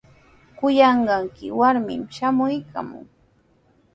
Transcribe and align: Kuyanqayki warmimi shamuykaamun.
Kuyanqayki 0.57 1.47
warmimi 1.59 2.07
shamuykaamun. 2.15 3.05